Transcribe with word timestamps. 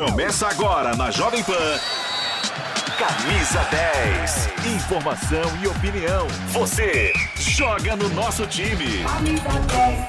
Começa 0.00 0.48
agora 0.48 0.96
na 0.96 1.10
Jovem 1.10 1.44
Pan. 1.44 1.78
Camisa 2.98 3.60
10. 3.70 4.48
Informação 4.74 5.42
e 5.62 5.66
opinião. 5.66 6.26
Você 6.52 7.12
joga 7.36 7.94
no 7.96 8.08
nosso 8.08 8.46
time. 8.46 9.04
Camisa 9.04 9.42
10. 9.68 10.08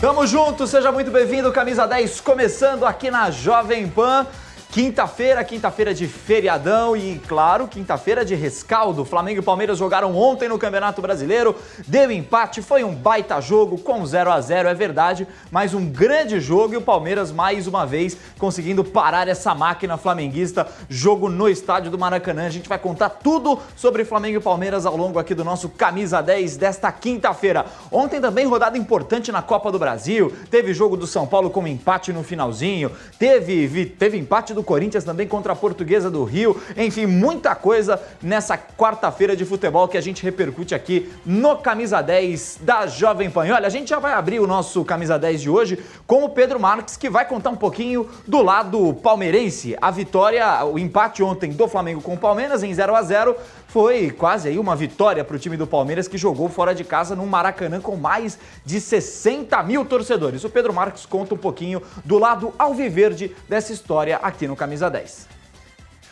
Tamo 0.00 0.26
junto, 0.26 0.66
seja 0.66 0.90
muito 0.90 1.12
bem-vindo, 1.12 1.52
Camisa 1.52 1.86
10, 1.86 2.20
começando 2.20 2.84
aqui 2.84 3.12
na 3.12 3.30
Jovem 3.30 3.88
Pan. 3.88 4.26
Quinta-feira, 4.70 5.42
quinta-feira 5.42 5.94
de 5.94 6.06
feriadão 6.06 6.94
e, 6.94 7.18
claro, 7.26 7.66
quinta-feira 7.66 8.22
de 8.22 8.34
rescaldo. 8.34 9.02
Flamengo 9.02 9.40
e 9.40 9.42
Palmeiras 9.42 9.78
jogaram 9.78 10.14
ontem 10.14 10.46
no 10.46 10.58
Campeonato 10.58 11.00
Brasileiro, 11.00 11.56
deu 11.86 12.12
empate, 12.12 12.60
foi 12.60 12.84
um 12.84 12.94
baita 12.94 13.40
jogo 13.40 13.78
com 13.78 14.04
0 14.04 14.30
a 14.30 14.38
0 14.38 14.68
é 14.68 14.74
verdade, 14.74 15.26
mas 15.50 15.72
um 15.72 15.86
grande 15.86 16.38
jogo 16.38 16.74
e 16.74 16.76
o 16.76 16.82
Palmeiras 16.82 17.32
mais 17.32 17.66
uma 17.66 17.86
vez 17.86 18.14
conseguindo 18.38 18.84
parar 18.84 19.26
essa 19.26 19.54
máquina 19.54 19.96
flamenguista. 19.96 20.68
Jogo 20.86 21.30
no 21.30 21.48
estádio 21.48 21.90
do 21.90 21.98
Maracanã. 21.98 22.44
A 22.44 22.50
gente 22.50 22.68
vai 22.68 22.78
contar 22.78 23.08
tudo 23.08 23.58
sobre 23.74 24.04
Flamengo 24.04 24.36
e 24.36 24.42
Palmeiras 24.42 24.84
ao 24.84 24.98
longo 24.98 25.18
aqui 25.18 25.34
do 25.34 25.44
nosso 25.44 25.70
Camisa 25.70 26.20
10 26.20 26.58
desta 26.58 26.92
quinta-feira. 26.92 27.64
Ontem 27.90 28.20
também 28.20 28.46
rodada 28.46 28.76
importante 28.76 29.32
na 29.32 29.40
Copa 29.40 29.72
do 29.72 29.78
Brasil. 29.78 30.30
Teve 30.50 30.74
jogo 30.74 30.94
do 30.94 31.06
São 31.06 31.26
Paulo 31.26 31.48
com 31.48 31.66
empate 31.66 32.12
no 32.12 32.22
finalzinho, 32.22 32.92
teve, 33.18 33.86
teve 33.86 34.18
empate 34.18 34.57
do 34.58 34.62
Corinthians 34.64 35.04
também 35.04 35.28
contra 35.28 35.52
a 35.52 35.56
Portuguesa 35.56 36.10
do 36.10 36.24
Rio. 36.24 36.60
Enfim, 36.76 37.06
muita 37.06 37.54
coisa 37.54 38.00
nessa 38.20 38.58
quarta-feira 38.58 39.36
de 39.36 39.44
futebol 39.44 39.86
que 39.86 39.96
a 39.96 40.00
gente 40.00 40.24
repercute 40.24 40.74
aqui 40.74 41.12
no 41.24 41.56
Camisa 41.58 42.02
10 42.02 42.58
da 42.62 42.88
Jovem 42.88 43.30
Pan. 43.30 43.42
Olha, 43.54 43.68
a 43.68 43.70
gente 43.70 43.90
já 43.90 44.00
vai 44.00 44.14
abrir 44.14 44.40
o 44.40 44.48
nosso 44.48 44.84
Camisa 44.84 45.16
10 45.16 45.42
de 45.42 45.48
hoje 45.48 45.78
com 46.08 46.24
o 46.24 46.28
Pedro 46.28 46.58
Marques, 46.58 46.96
que 46.96 47.08
vai 47.08 47.24
contar 47.24 47.50
um 47.50 47.56
pouquinho 47.56 48.08
do 48.26 48.42
lado 48.42 48.94
palmeirense. 48.94 49.76
A 49.80 49.92
vitória, 49.92 50.64
o 50.64 50.76
empate 50.76 51.22
ontem 51.22 51.52
do 51.52 51.68
Flamengo 51.68 52.02
com 52.02 52.14
o 52.14 52.18
Palmeiras 52.18 52.64
em 52.64 52.74
0 52.74 52.96
a 52.96 53.02
0 53.02 53.36
foi 53.68 54.10
quase 54.10 54.48
aí 54.48 54.58
uma 54.58 54.74
vitória 54.74 55.22
para 55.22 55.36
o 55.36 55.38
time 55.38 55.56
do 55.56 55.66
Palmeiras 55.66 56.08
que 56.08 56.18
jogou 56.18 56.48
fora 56.48 56.74
de 56.74 56.82
casa 56.84 57.14
no 57.14 57.26
Maracanã 57.26 57.80
com 57.80 57.96
mais 57.96 58.38
de 58.64 58.80
60 58.80 59.62
mil 59.62 59.84
torcedores. 59.84 60.42
O 60.42 60.50
Pedro 60.50 60.72
Marques 60.72 61.04
conta 61.04 61.34
um 61.34 61.38
pouquinho 61.38 61.82
do 62.04 62.18
lado 62.18 62.52
alviverde 62.58 63.30
dessa 63.48 63.72
história 63.72 64.16
aqui 64.16 64.48
no 64.48 64.56
Camisa 64.56 64.88
10. 64.88 65.28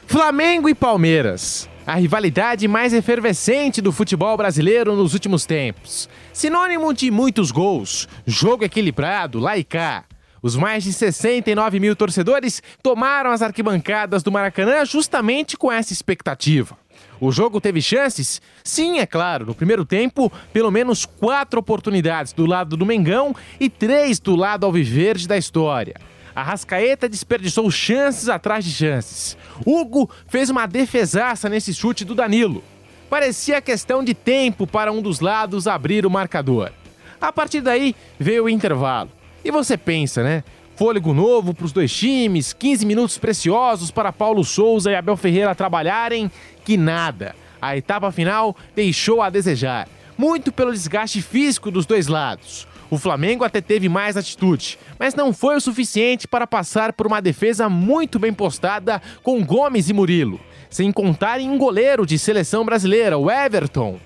Flamengo 0.06 0.68
e 0.68 0.74
Palmeiras. 0.74 1.68
A 1.86 1.94
rivalidade 1.94 2.68
mais 2.68 2.92
efervescente 2.92 3.80
do 3.80 3.90
futebol 3.90 4.36
brasileiro 4.36 4.94
nos 4.94 5.14
últimos 5.14 5.46
tempos. 5.46 6.08
Sinônimo 6.32 6.92
de 6.92 7.10
muitos 7.10 7.50
gols, 7.50 8.06
jogo 8.26 8.64
equilibrado, 8.64 9.38
lá 9.38 9.56
e 9.56 9.64
cá. 9.64 10.04
Os 10.42 10.56
mais 10.56 10.84
de 10.84 10.92
69 10.92 11.80
mil 11.80 11.96
torcedores 11.96 12.62
tomaram 12.82 13.30
as 13.30 13.40
arquibancadas 13.40 14.22
do 14.22 14.30
Maracanã 14.30 14.84
justamente 14.84 15.56
com 15.56 15.72
essa 15.72 15.92
expectativa. 15.92 16.76
O 17.20 17.32
jogo 17.32 17.60
teve 17.60 17.80
chances? 17.80 18.42
Sim, 18.62 18.98
é 18.98 19.06
claro. 19.06 19.46
No 19.46 19.54
primeiro 19.54 19.84
tempo, 19.84 20.30
pelo 20.52 20.70
menos 20.70 21.06
quatro 21.06 21.60
oportunidades 21.60 22.32
do 22.32 22.46
lado 22.46 22.76
do 22.76 22.86
Mengão 22.86 23.34
e 23.58 23.70
três 23.70 24.18
do 24.18 24.36
lado 24.36 24.66
alviverde 24.66 25.26
da 25.26 25.36
história. 25.36 25.94
A 26.34 26.42
Rascaeta 26.42 27.08
desperdiçou 27.08 27.70
chances 27.70 28.28
atrás 28.28 28.64
de 28.64 28.70
chances. 28.70 29.38
Hugo 29.64 30.10
fez 30.28 30.50
uma 30.50 30.66
defesaça 30.66 31.48
nesse 31.48 31.72
chute 31.72 32.04
do 32.04 32.14
Danilo. 32.14 32.62
Parecia 33.08 33.62
questão 33.62 34.04
de 34.04 34.12
tempo 34.12 34.66
para 34.66 34.92
um 34.92 35.00
dos 35.00 35.20
lados 35.20 35.66
abrir 35.66 36.04
o 36.04 36.10
marcador. 36.10 36.72
A 37.18 37.32
partir 37.32 37.62
daí 37.62 37.96
veio 38.18 38.44
o 38.44 38.48
intervalo. 38.50 39.10
E 39.42 39.50
você 39.50 39.76
pensa, 39.78 40.22
né? 40.22 40.44
Fôlego 40.76 41.14
novo 41.14 41.54
para 41.54 41.64
os 41.64 41.72
dois 41.72 41.90
times, 41.90 42.52
15 42.52 42.84
minutos 42.84 43.16
preciosos 43.16 43.90
para 43.90 44.12
Paulo 44.12 44.44
Souza 44.44 44.90
e 44.90 44.94
Abel 44.94 45.16
Ferreira 45.16 45.54
trabalharem, 45.54 46.30
que 46.66 46.76
nada. 46.76 47.34
A 47.62 47.74
etapa 47.78 48.12
final 48.12 48.54
deixou 48.74 49.22
a 49.22 49.30
desejar, 49.30 49.88
muito 50.18 50.52
pelo 50.52 50.70
desgaste 50.70 51.22
físico 51.22 51.70
dos 51.70 51.86
dois 51.86 52.08
lados. 52.08 52.68
O 52.90 52.98
Flamengo 52.98 53.42
até 53.42 53.62
teve 53.62 53.88
mais 53.88 54.18
atitude, 54.18 54.78
mas 54.98 55.14
não 55.14 55.32
foi 55.32 55.56
o 55.56 55.60
suficiente 55.62 56.28
para 56.28 56.46
passar 56.46 56.92
por 56.92 57.06
uma 57.06 57.22
defesa 57.22 57.70
muito 57.70 58.18
bem 58.18 58.32
postada 58.34 59.00
com 59.22 59.42
Gomes 59.42 59.88
e 59.88 59.94
Murilo, 59.94 60.38
sem 60.68 60.92
contar 60.92 61.40
em 61.40 61.48
um 61.48 61.56
goleiro 61.56 62.04
de 62.04 62.18
seleção 62.18 62.66
brasileira, 62.66 63.16
o 63.16 63.30
Everton. 63.30 63.98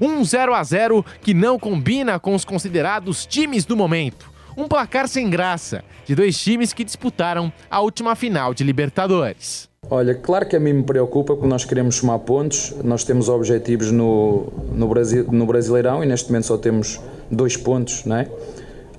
Um 0.00 0.24
0 0.24 0.54
a 0.54 0.62
0 0.62 1.04
que 1.20 1.34
não 1.34 1.58
combina 1.58 2.20
com 2.20 2.32
os 2.32 2.44
considerados 2.44 3.26
times 3.26 3.64
do 3.64 3.76
momento 3.76 4.31
um 4.56 4.68
placar 4.68 5.08
sem 5.08 5.28
graça 5.28 5.82
de 6.04 6.14
dois 6.14 6.38
times 6.38 6.72
que 6.72 6.84
disputaram 6.84 7.52
a 7.70 7.80
última 7.80 8.14
final 8.14 8.54
de 8.54 8.64
Libertadores. 8.64 9.68
Olha, 9.90 10.14
claro 10.14 10.46
que 10.46 10.56
a 10.56 10.60
mim 10.60 10.72
me 10.72 10.82
preocupa 10.82 11.34
porque 11.34 11.48
nós 11.48 11.64
queremos 11.64 11.96
somar 11.96 12.18
pontos, 12.20 12.72
nós 12.82 13.04
temos 13.04 13.28
objetivos 13.28 13.90
no, 13.90 14.52
no, 14.72 14.88
Brasil, 14.88 15.26
no 15.30 15.44
Brasileirão 15.44 16.02
e 16.02 16.06
neste 16.06 16.28
momento 16.28 16.46
só 16.46 16.56
temos 16.56 17.00
dois 17.30 17.56
pontos, 17.56 18.04
não 18.04 18.16
é? 18.16 18.28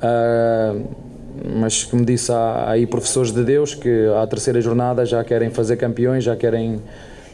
Uh, 0.04 0.86
mas 1.58 1.84
como 1.84 2.06
disse, 2.06 2.32
há 2.32 2.70
aí 2.70 2.86
professores 2.86 3.32
de 3.32 3.44
Deus 3.44 3.74
que 3.74 4.08
à 4.22 4.28
terceira 4.28 4.62
jornada 4.62 5.06
já 5.06 5.24
querem 5.24 5.50
fazer 5.50 5.78
campeões, 5.78 6.24
já 6.24 6.36
querem. 6.36 6.82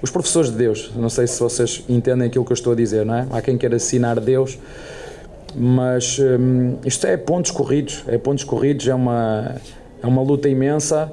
Os 0.01 0.09
professores 0.09 0.49
de 0.49 0.55
Deus, 0.55 0.91
não 0.95 1.09
sei 1.09 1.27
se 1.27 1.37
vocês 1.41 1.83
entendem 1.89 2.27
aquilo 2.27 2.45
que 2.45 2.53
eu 2.53 2.55
estou 2.55 2.71
a 2.71 2.75
dizer, 2.75 3.05
não 3.05 3.15
é? 3.15 3.27
Há 3.31 3.41
quem 3.41 3.57
queira 3.57 3.75
assinar 3.75 4.17
Deus 4.21 4.57
mas 5.55 6.19
hum, 6.19 6.77
isto 6.85 7.05
é 7.07 7.17
pontos 7.17 7.51
corridos, 7.51 8.03
é 8.07 8.17
pontos 8.17 8.43
corridos, 8.43 8.87
é 8.87 8.95
uma, 8.95 9.55
é 10.01 10.07
uma 10.07 10.21
luta 10.21 10.49
imensa, 10.49 11.11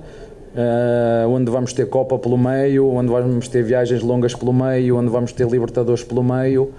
uh, 0.54 1.28
onde 1.28 1.50
vamos 1.50 1.72
ter 1.72 1.88
Copa 1.88 2.18
pelo 2.18 2.38
meio, 2.38 2.88
onde 2.88 3.10
vamos 3.10 3.48
ter 3.48 3.62
viagens 3.62 4.02
longas 4.02 4.34
pelo 4.34 4.52
meio, 4.52 4.96
onde 4.96 5.10
vamos 5.10 5.32
ter 5.32 5.46
Libertadores 5.46 6.02
pelo 6.02 6.22
meio. 6.22 6.72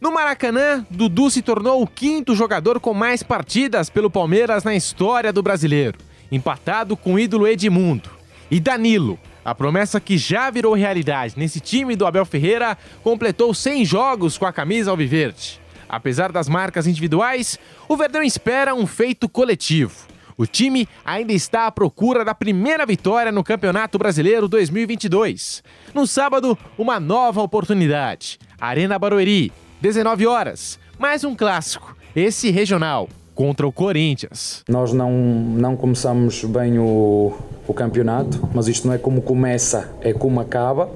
No 0.00 0.10
Maracanã, 0.10 0.84
Dudu 0.90 1.30
se 1.30 1.42
tornou 1.42 1.82
o 1.82 1.86
quinto 1.86 2.34
jogador 2.34 2.80
com 2.80 2.94
mais 2.94 3.22
partidas 3.22 3.90
pelo 3.90 4.10
Palmeiras 4.10 4.64
na 4.64 4.74
história 4.74 5.32
do 5.32 5.42
brasileiro, 5.42 5.98
empatado 6.32 6.96
com 6.96 7.14
o 7.14 7.18
ídolo 7.18 7.46
Edmundo. 7.46 8.08
E 8.50 8.58
Danilo, 8.58 9.18
a 9.44 9.54
promessa 9.54 10.00
que 10.00 10.16
já 10.16 10.50
virou 10.50 10.74
realidade 10.74 11.34
nesse 11.36 11.60
time 11.60 11.96
do 11.96 12.06
Abel 12.06 12.24
Ferreira, 12.24 12.78
completou 13.02 13.52
100 13.52 13.84
jogos 13.84 14.38
com 14.38 14.46
a 14.46 14.52
camisa 14.52 14.90
alviverde. 14.90 15.59
Apesar 15.90 16.30
das 16.30 16.48
marcas 16.48 16.86
individuais, 16.86 17.58
o 17.88 17.96
Verdão 17.96 18.22
espera 18.22 18.72
um 18.76 18.86
feito 18.86 19.28
coletivo. 19.28 20.06
O 20.36 20.46
time 20.46 20.88
ainda 21.04 21.32
está 21.32 21.66
à 21.66 21.72
procura 21.72 22.24
da 22.24 22.32
primeira 22.32 22.86
vitória 22.86 23.32
no 23.32 23.42
Campeonato 23.42 23.98
Brasileiro 23.98 24.46
2022. 24.48 25.64
No 25.92 26.06
sábado, 26.06 26.56
uma 26.78 27.00
nova 27.00 27.42
oportunidade. 27.42 28.38
Arena 28.58 29.00
Barueri, 29.00 29.52
19 29.80 30.28
horas. 30.28 30.78
Mais 30.96 31.24
um 31.24 31.34
clássico, 31.34 31.96
esse 32.14 32.50
regional, 32.50 33.08
contra 33.34 33.66
o 33.66 33.72
Corinthians. 33.72 34.62
Nós 34.68 34.92
não, 34.92 35.10
não 35.10 35.76
começamos 35.76 36.44
bem 36.44 36.78
o, 36.78 37.36
o 37.66 37.74
campeonato, 37.74 38.48
mas 38.54 38.68
isto 38.68 38.86
não 38.86 38.94
é 38.94 38.98
como 38.98 39.20
começa, 39.22 39.92
é 40.00 40.12
como 40.12 40.40
acaba. 40.40 40.88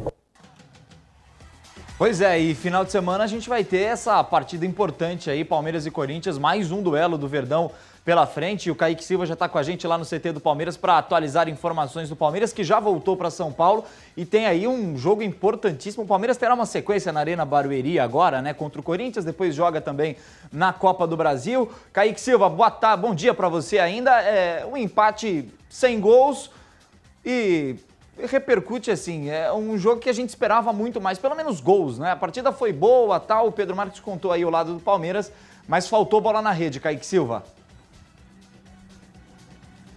Pois 1.97 2.21
é, 2.21 2.37
e 2.37 2.57
final 2.57 2.85
de 2.85 2.91
semana 2.91 3.23
a 3.23 3.27
gente 3.29 3.49
vai 3.49 3.63
ter 3.63 3.83
essa 3.83 4.23
partida 4.25 4.67
importante 4.67 5.31
aí, 5.31 5.45
Palmeiras 5.45 5.87
e 5.87 5.93
Corinthians, 5.93 6.37
mais 6.37 6.73
um 6.73 6.83
duelo 6.83 7.17
do 7.17 7.29
Verdão 7.29 7.71
pela 8.05 8.27
frente. 8.27 8.69
O 8.69 8.75
Kaique 8.75 9.05
Silva 9.05 9.25
já 9.25 9.35
está 9.35 9.49
com 9.49 9.59
a 9.59 9.63
gente 9.63 9.87
lá 9.87 9.97
no 9.97 10.05
CT 10.05 10.33
do 10.33 10.41
Palmeiras 10.41 10.77
para 10.77 10.99
atualizar 10.99 11.49
informações 11.49 12.09
do 12.09 12.17
Palmeiras, 12.17 12.53
que 12.53 12.65
já 12.65 12.81
voltou 12.81 13.17
para 13.17 13.31
São 13.31 13.53
Paulo 13.53 13.85
e 14.17 14.27
tem 14.27 14.45
aí 14.45 14.67
um 14.67 14.99
jogo 14.99 15.23
importantíssimo. 15.23 16.03
O 16.03 16.07
Palmeiras 16.07 16.37
terá 16.37 16.53
uma 16.53 16.67
sequência 16.67 17.13
na 17.13 17.21
Arena 17.21 17.45
Barueri 17.45 18.01
agora, 18.01 18.43
né, 18.43 18.53
contra 18.53 18.81
o 18.81 18.83
Corinthians, 18.83 19.25
depois 19.25 19.55
joga 19.55 19.81
também 19.81 20.17
na 20.53 20.73
Copa 20.73 21.07
do 21.07 21.17
Brasil. 21.17 21.71
Kaique 21.93 22.21
Silva, 22.21 22.51
boa 22.51 22.73
tarde, 22.73 23.03
bom 23.03 23.15
dia 23.15 23.33
para 23.33 23.49
você 23.49 23.79
ainda. 23.79 24.21
É 24.21 24.67
um 24.67 24.77
empate 24.77 25.49
sem 25.71 26.01
gols 26.01 26.51
e 27.25 27.77
repercute 28.19 28.91
assim, 28.91 29.29
é 29.29 29.53
um 29.53 29.77
jogo 29.77 30.01
que 30.01 30.09
a 30.09 30.13
gente 30.13 30.29
esperava 30.29 30.73
muito 30.73 31.01
mais, 31.01 31.19
pelo 31.19 31.35
menos 31.35 31.61
gols, 31.61 31.99
né? 31.99 32.13
A 32.13 32.17
partida 32.17 32.53
foi 32.53 32.73
boa, 32.73 33.19
tal, 33.19 33.49
o 33.49 33.53
Pedro 33.53 33.75
Marques 33.75 34.01
contou 34.01 34.33
aí 34.33 34.45
o 34.45 34.51
lado 34.51 34.75
do 34.75 34.81
Palmeiras, 34.81 35.33
mas 35.67 35.89
faltou 35.89 36.21
bola 36.21 36.41
na 36.41 36.51
rede, 36.51 36.81
Kaique 36.81 37.05
Silva. 37.05 37.43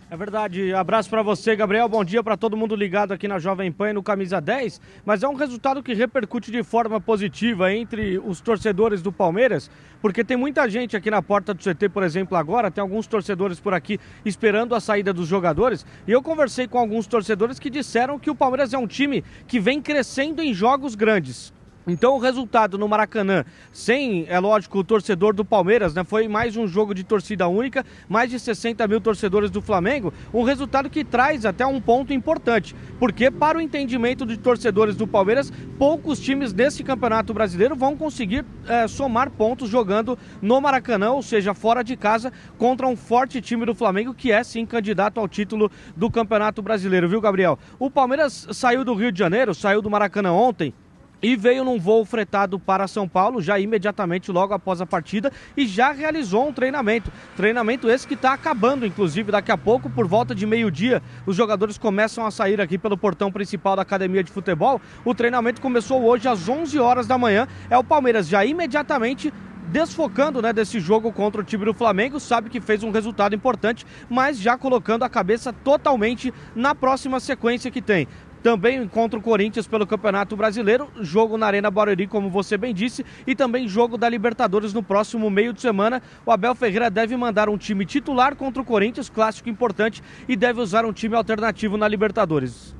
É 0.09 0.15
verdade. 0.15 0.73
Abraço 0.73 1.09
para 1.09 1.21
você, 1.21 1.53
Gabriel. 1.53 1.89
Bom 1.89 2.01
dia 2.01 2.23
para 2.23 2.37
todo 2.37 2.55
mundo 2.55 2.77
ligado 2.77 3.11
aqui 3.11 3.27
na 3.27 3.39
Jovem 3.39 3.69
Pan 3.69 3.89
e 3.89 3.93
no 3.93 4.01
Camisa 4.01 4.39
10. 4.39 4.79
Mas 5.05 5.21
é 5.21 5.27
um 5.27 5.33
resultado 5.33 5.83
que 5.83 5.93
repercute 5.93 6.49
de 6.49 6.63
forma 6.63 7.01
positiva 7.01 7.73
entre 7.73 8.17
os 8.17 8.39
torcedores 8.39 9.01
do 9.01 9.11
Palmeiras, 9.11 9.69
porque 10.01 10.23
tem 10.23 10.37
muita 10.37 10.69
gente 10.69 10.95
aqui 10.95 11.11
na 11.11 11.21
porta 11.21 11.53
do 11.53 11.61
CT, 11.61 11.89
por 11.89 12.03
exemplo, 12.03 12.37
agora. 12.37 12.71
Tem 12.71 12.81
alguns 12.81 13.05
torcedores 13.05 13.59
por 13.59 13.73
aqui 13.73 13.99
esperando 14.23 14.73
a 14.75 14.79
saída 14.79 15.11
dos 15.11 15.27
jogadores. 15.27 15.85
E 16.07 16.11
eu 16.13 16.21
conversei 16.21 16.69
com 16.69 16.79
alguns 16.79 17.05
torcedores 17.05 17.59
que 17.59 17.69
disseram 17.69 18.17
que 18.17 18.29
o 18.29 18.35
Palmeiras 18.35 18.73
é 18.73 18.77
um 18.77 18.87
time 18.87 19.25
que 19.45 19.59
vem 19.59 19.81
crescendo 19.81 20.41
em 20.41 20.53
jogos 20.53 20.95
grandes. 20.95 21.51
Então 21.87 22.15
o 22.15 22.19
resultado 22.19 22.77
no 22.77 22.85
Maracanã, 22.85 23.45
sem, 23.71 24.25
é 24.27 24.37
lógico, 24.39 24.79
o 24.79 24.83
torcedor 24.83 25.33
do 25.33 25.45
Palmeiras, 25.45 25.93
né? 25.93 26.03
Foi 26.03 26.27
mais 26.27 26.57
um 26.57 26.67
jogo 26.67 26.93
de 26.93 27.01
torcida 27.01 27.47
única, 27.47 27.85
mais 28.09 28.29
de 28.29 28.37
60 28.37 28.85
mil 28.89 28.99
torcedores 28.99 29.49
do 29.49 29.61
Flamengo, 29.61 30.13
um 30.33 30.43
resultado 30.43 30.89
que 30.89 31.05
traz 31.05 31.45
até 31.45 31.65
um 31.65 31.79
ponto 31.79 32.11
importante, 32.11 32.75
porque 32.99 33.31
para 33.31 33.57
o 33.57 33.61
entendimento 33.61 34.25
de 34.25 34.35
torcedores 34.35 34.97
do 34.97 35.07
Palmeiras, 35.07 35.49
poucos 35.79 36.19
times 36.19 36.51
desse 36.51 36.83
campeonato 36.83 37.33
brasileiro 37.33 37.73
vão 37.73 37.95
conseguir 37.95 38.43
é, 38.67 38.85
somar 38.89 39.29
pontos 39.31 39.69
jogando 39.69 40.19
no 40.41 40.59
Maracanã, 40.59 41.11
ou 41.11 41.23
seja, 41.23 41.53
fora 41.53 41.83
de 41.83 41.95
casa, 41.95 42.33
contra 42.57 42.85
um 42.85 42.97
forte 42.97 43.39
time 43.39 43.65
do 43.65 43.73
Flamengo, 43.73 44.13
que 44.13 44.29
é 44.29 44.43
sim 44.43 44.65
candidato 44.65 45.21
ao 45.21 45.27
título 45.27 45.71
do 45.95 46.11
Campeonato 46.11 46.61
Brasileiro, 46.61 47.07
viu, 47.07 47.21
Gabriel? 47.21 47.57
O 47.79 47.89
Palmeiras 47.89 48.45
saiu 48.51 48.83
do 48.83 48.93
Rio 48.93 49.09
de 49.09 49.19
Janeiro, 49.19 49.55
saiu 49.55 49.81
do 49.81 49.89
Maracanã 49.89 50.33
ontem 50.33 50.73
e 51.21 51.35
veio 51.35 51.63
num 51.63 51.79
voo 51.79 52.05
fretado 52.05 52.59
para 52.59 52.87
São 52.87 53.07
Paulo, 53.07 53.41
já 53.41 53.59
imediatamente 53.59 54.31
logo 54.31 54.53
após 54.53 54.81
a 54.81 54.85
partida, 54.85 55.31
e 55.55 55.65
já 55.65 55.91
realizou 55.91 56.47
um 56.47 56.53
treinamento. 56.53 57.11
Treinamento 57.35 57.89
esse 57.89 58.07
que 58.07 58.13
está 58.13 58.33
acabando, 58.33 58.85
inclusive, 58.85 59.31
daqui 59.31 59.51
a 59.51 59.57
pouco, 59.57 59.89
por 59.89 60.07
volta 60.07 60.33
de 60.35 60.45
meio-dia, 60.45 61.01
os 61.25 61.35
jogadores 61.35 61.77
começam 61.77 62.25
a 62.25 62.31
sair 62.31 62.61
aqui 62.61 62.77
pelo 62.77 62.97
portão 62.97 63.31
principal 63.31 63.75
da 63.75 63.81
academia 63.81 64.23
de 64.23 64.31
futebol. 64.31 64.81
O 65.03 65.15
treinamento 65.15 65.61
começou 65.61 66.03
hoje 66.03 66.27
às 66.27 66.47
11 66.47 66.79
horas 66.79 67.07
da 67.07 67.17
manhã. 67.17 67.47
É 67.69 67.77
o 67.77 67.83
Palmeiras 67.83 68.27
já 68.27 68.45
imediatamente 68.45 69.33
desfocando 69.67 70.41
né, 70.41 70.53
desse 70.53 70.79
jogo 70.79 71.11
contra 71.11 71.41
o 71.41 71.43
time 71.43 71.65
do 71.65 71.73
Flamengo, 71.73 72.19
sabe 72.19 72.49
que 72.49 72.61
fez 72.61 72.83
um 72.83 72.91
resultado 72.91 73.35
importante, 73.35 73.85
mas 74.09 74.39
já 74.39 74.57
colocando 74.57 75.03
a 75.03 75.09
cabeça 75.09 75.51
totalmente 75.51 76.33
na 76.55 76.73
próxima 76.73 77.19
sequência 77.19 77.69
que 77.69 77.81
tem 77.81 78.07
também 78.47 78.87
contra 78.87 79.19
o 79.19 79.21
Corinthians 79.21 79.67
pelo 79.67 79.85
Campeonato 79.85 80.33
Brasileiro, 80.37 80.87
jogo 81.01 81.37
na 81.37 81.47
Arena 81.47 81.69
Barueri, 81.69 82.07
como 82.07 82.29
você 82.29 82.57
bem 82.57 82.73
disse, 82.73 83.05
e 83.27 83.35
também 83.35 83.67
jogo 83.67 83.97
da 83.97 84.07
Libertadores 84.07 84.73
no 84.73 84.81
próximo 84.81 85.29
meio 85.29 85.51
de 85.51 85.59
semana. 85.59 86.01
O 86.25 86.31
Abel 86.31 86.55
Ferreira 86.55 86.89
deve 86.89 87.17
mandar 87.17 87.49
um 87.49 87.57
time 87.57 87.85
titular 87.85 88.37
contra 88.37 88.61
o 88.61 88.65
Corinthians, 88.65 89.09
clássico 89.09 89.49
importante, 89.49 90.01
e 90.29 90.35
deve 90.37 90.61
usar 90.61 90.85
um 90.85 90.93
time 90.93 91.13
alternativo 91.13 91.75
na 91.75 91.89
Libertadores. 91.89 92.73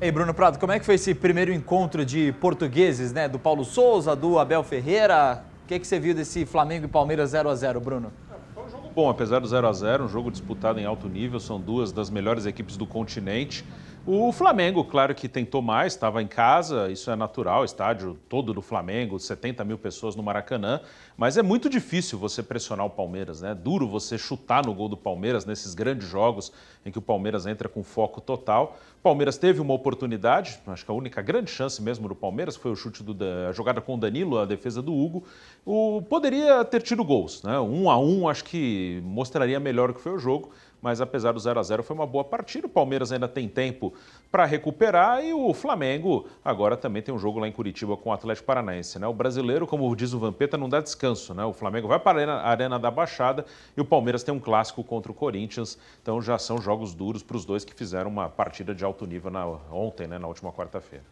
Ei, 0.00 0.10
Bruno 0.10 0.34
Prado, 0.34 0.58
como 0.58 0.72
é 0.72 0.80
que 0.80 0.84
foi 0.84 0.96
esse 0.96 1.14
primeiro 1.14 1.52
encontro 1.52 2.04
de 2.04 2.32
portugueses, 2.40 3.12
né? 3.12 3.28
Do 3.28 3.38
Paulo 3.38 3.64
Souza, 3.64 4.16
do 4.16 4.40
Abel 4.40 4.64
Ferreira? 4.64 5.44
O 5.62 5.68
que, 5.68 5.78
que 5.78 5.86
você 5.86 6.00
viu 6.00 6.14
desse 6.16 6.44
Flamengo 6.44 6.86
e 6.86 6.88
Palmeiras 6.88 7.30
0 7.30 7.48
a 7.48 7.54
0 7.54 7.78
Bruno? 7.78 8.12
Foi 8.52 8.64
um 8.64 8.68
jogo 8.68 8.90
bom, 8.92 9.08
apesar 9.08 9.38
do 9.38 9.46
0 9.46 9.68
a 9.68 9.72
0 9.72 10.04
um 10.06 10.08
jogo 10.08 10.32
disputado 10.32 10.80
em 10.80 10.84
alto 10.84 11.08
nível, 11.08 11.38
são 11.38 11.60
duas 11.60 11.92
das 11.92 12.10
melhores 12.10 12.44
equipes 12.44 12.76
do 12.76 12.84
continente. 12.84 13.64
O 14.06 14.32
Flamengo, 14.32 14.82
claro 14.82 15.14
que 15.14 15.28
tentou 15.28 15.60
mais, 15.60 15.92
estava 15.92 16.22
em 16.22 16.26
casa, 16.26 16.90
isso 16.90 17.10
é 17.10 17.16
natural, 17.16 17.66
estádio 17.66 18.18
todo 18.30 18.54
do 18.54 18.62
Flamengo, 18.62 19.20
70 19.20 19.62
mil 19.62 19.76
pessoas 19.76 20.16
no 20.16 20.22
Maracanã, 20.22 20.80
mas 21.18 21.36
é 21.36 21.42
muito 21.42 21.68
difícil 21.68 22.18
você 22.18 22.42
pressionar 22.42 22.86
o 22.86 22.90
Palmeiras, 22.90 23.42
né? 23.42 23.50
É 23.50 23.54
duro 23.54 23.86
você 23.86 24.16
chutar 24.16 24.64
no 24.64 24.72
gol 24.72 24.88
do 24.88 24.96
Palmeiras 24.96 25.44
nesses 25.44 25.74
grandes 25.74 26.08
jogos 26.08 26.50
em 26.84 26.90
que 26.90 26.98
o 26.98 27.02
Palmeiras 27.02 27.44
entra 27.44 27.68
com 27.68 27.84
foco 27.84 28.22
total. 28.22 28.78
O 28.98 29.02
Palmeiras 29.02 29.36
teve 29.36 29.60
uma 29.60 29.74
oportunidade, 29.74 30.58
acho 30.66 30.82
que 30.82 30.90
a 30.90 30.94
única 30.94 31.20
grande 31.20 31.50
chance 31.50 31.82
mesmo 31.82 32.08
do 32.08 32.14
Palmeiras 32.14 32.56
foi 32.56 32.70
o 32.70 32.76
chute 32.76 33.02
do 33.02 33.14
a 33.46 33.52
jogada 33.52 33.82
com 33.82 33.96
o 33.96 33.98
Danilo, 33.98 34.38
a 34.38 34.46
defesa 34.46 34.80
do 34.80 34.94
Hugo. 34.94 35.24
O, 35.64 36.00
poderia 36.08 36.64
ter 36.64 36.80
tido 36.80 37.04
gols, 37.04 37.42
né? 37.42 37.60
Um 37.60 37.90
a 37.90 37.98
um, 37.98 38.26
acho 38.30 38.44
que 38.44 39.02
mostraria 39.04 39.60
melhor 39.60 39.90
o 39.90 39.94
que 39.94 40.00
foi 40.00 40.12
o 40.12 40.18
jogo 40.18 40.50
mas 40.82 41.00
apesar 41.00 41.32
do 41.32 41.40
0 41.40 41.60
a 41.60 41.62
0 41.62 41.82
foi 41.82 41.94
uma 41.94 42.06
boa 42.06 42.24
partida. 42.24 42.66
O 42.66 42.70
Palmeiras 42.70 43.12
ainda 43.12 43.28
tem 43.28 43.48
tempo 43.48 43.92
para 44.30 44.44
recuperar 44.44 45.24
e 45.24 45.32
o 45.32 45.52
Flamengo 45.52 46.26
agora 46.44 46.76
também 46.76 47.02
tem 47.02 47.14
um 47.14 47.18
jogo 47.18 47.38
lá 47.38 47.48
em 47.48 47.52
Curitiba 47.52 47.96
com 47.96 48.10
o 48.10 48.12
Atlético 48.12 48.46
Paranaense. 48.46 48.98
Né? 48.98 49.06
O 49.06 49.12
brasileiro, 49.12 49.66
como 49.66 49.94
diz 49.94 50.12
o 50.12 50.18
Vampeta, 50.18 50.56
não 50.56 50.68
dá 50.68 50.80
descanso. 50.80 51.34
Né? 51.34 51.44
O 51.44 51.52
Flamengo 51.52 51.88
vai 51.88 51.98
para 51.98 52.32
a 52.32 52.48
arena, 52.48 52.78
da 52.78 52.90
Baixada 52.90 53.44
e 53.76 53.80
o 53.80 53.84
Palmeiras 53.84 54.22
tem 54.22 54.34
um 54.34 54.40
clássico 54.40 54.82
contra 54.82 55.10
o 55.12 55.14
Corinthians. 55.14 55.78
Então 56.02 56.20
já 56.22 56.38
são 56.38 56.58
jogos 56.58 56.94
duros 56.94 57.22
para 57.22 57.36
os 57.36 57.44
dois 57.44 57.64
que 57.64 57.74
fizeram 57.74 58.10
uma 58.10 58.28
partida 58.28 58.74
de 58.74 58.84
alto 58.84 59.06
nível 59.06 59.30
na, 59.30 59.46
ontem, 59.70 60.06
né? 60.06 60.18
na 60.18 60.26
última 60.26 60.52
quarta-feira. 60.52 61.04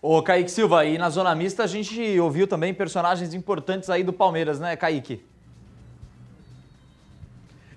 Ô, 0.00 0.20
Kaique 0.20 0.50
Silva, 0.50 0.84
e 0.84 0.98
na 0.98 1.08
zona 1.08 1.32
mista 1.32 1.62
a 1.62 1.66
gente 1.66 2.18
ouviu 2.18 2.48
também 2.48 2.74
personagens 2.74 3.34
importantes 3.34 3.88
aí 3.88 4.02
do 4.02 4.12
Palmeiras, 4.12 4.58
né, 4.58 4.74
Kaique? 4.74 5.24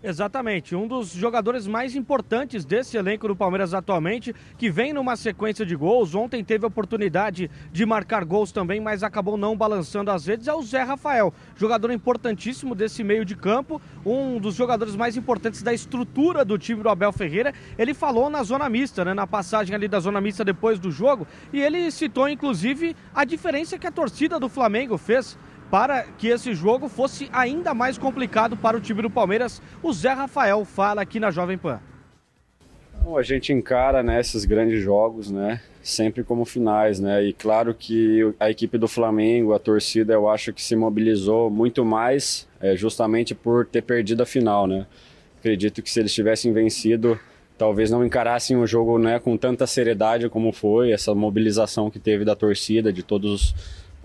Exatamente, 0.08 0.76
um 0.76 0.88
dos 0.88 1.14
jogadores 1.14 1.66
mais 1.66 1.96
importantes 1.96 2.64
desse 2.64 2.96
elenco 2.96 3.28
do 3.28 3.36
Palmeiras 3.36 3.74
atualmente, 3.74 4.36
que 4.56 4.70
vem 4.70 4.94
numa 4.94 5.16
sequência 5.16 5.66
de 5.66 5.76
gols. 5.76 6.14
Ontem 6.14 6.44
teve 6.44 6.64
a 6.64 6.68
oportunidade 6.68 7.50
de 7.72 7.86
marcar 7.88 8.24
gols 8.24 8.52
também, 8.52 8.80
mas 8.80 9.02
acabou 9.02 9.36
não 9.36 9.58
balançando 9.58 10.12
as 10.12 10.28
redes. 10.28 10.48
É 10.48 10.54
o 10.54 10.62
Zé 10.62 10.84
Rafael, 10.84 11.34
jogador 11.56 11.90
importantíssimo 11.90 12.76
desse 12.76 13.04
meio 13.04 13.26
de 13.26 13.36
campo, 13.36 13.82
um 14.06 14.40
dos 14.40 14.54
jogadores 14.54 14.96
mais 14.96 15.18
importantes 15.18 15.64
da 15.64 15.74
estrutura 15.74 16.46
do 16.46 16.56
time 16.56 16.84
do 16.84 16.90
Abel 16.90 17.12
Ferreira. 17.12 17.52
Ele 17.76 17.96
falou 17.96 18.30
na 18.30 18.44
zona 18.44 18.70
mista, 18.70 19.04
né, 19.04 19.16
na 19.16 19.26
passagem 19.26 19.74
ali 19.74 19.88
da 19.88 20.00
zona 20.00 20.22
mista 20.22 20.46
depois 20.46 20.78
do 20.78 20.92
jogo, 20.92 21.26
e 21.52 21.60
ele 21.60 21.90
citou 21.90 22.30
inclusive 22.30 22.96
a 23.12 23.26
diferença 23.26 23.80
que 23.80 23.88
a 23.88 23.92
torcida 23.92 24.40
do 24.40 24.50
Flamengo 24.50 25.00
fez 25.00 25.36
para 25.70 26.04
que 26.04 26.28
esse 26.28 26.54
jogo 26.54 26.88
fosse 26.88 27.30
ainda 27.32 27.74
mais 27.74 27.98
complicado 27.98 28.56
para 28.56 28.78
o 28.78 28.82
time 28.82 29.02
do 29.02 29.10
Palmeiras. 29.10 29.62
O 29.82 29.92
Zé 29.92 30.14
Rafael 30.14 30.64
fala 30.64 31.02
aqui 31.02 31.20
na 31.20 31.32
Jovem 31.32 31.58
Pan. 31.58 31.80
Bom, 33.06 33.20
a 33.20 33.22
gente 33.22 33.54
encara 33.54 34.02
né, 34.02 34.20
esses 34.20 34.46
grandes 34.46 34.82
jogos, 34.82 35.30
né, 35.30 35.62
sempre 35.84 36.24
como 36.24 36.44
finais, 36.44 37.00
né, 37.00 37.24
e 37.24 37.34
claro 37.34 37.72
que 37.72 38.34
a 38.40 38.50
equipe 38.50 38.80
do 38.80 38.88
Flamengo, 38.88 39.54
a 39.54 39.60
torcida, 39.60 40.14
eu 40.14 40.28
acho 40.28 40.52
que 40.52 40.60
se 40.60 40.76
mobilizou 40.76 41.52
muito 41.52 41.86
mais, 41.86 42.48
é, 42.60 42.76
justamente 42.76 43.36
por 43.36 43.64
ter 43.64 43.84
perdido 43.84 44.24
a 44.24 44.26
final, 44.26 44.66
né. 44.66 44.88
Acredito 45.38 45.84
que 45.84 45.92
se 45.92 46.00
eles 46.00 46.16
tivessem 46.16 46.52
vencido, 46.52 47.20
talvez 47.56 47.92
não 47.92 48.04
encarassem 48.04 48.58
o 48.58 48.66
jogo, 48.66 48.98
né, 48.98 49.20
com 49.20 49.38
tanta 49.38 49.68
seriedade 49.68 50.28
como 50.28 50.52
foi 50.52 50.92
essa 50.92 51.14
mobilização 51.14 51.92
que 51.92 52.00
teve 52.00 52.26
da 52.26 52.36
torcida, 52.36 52.92
de 52.92 53.04
todos 53.04 53.32
os 53.32 53.56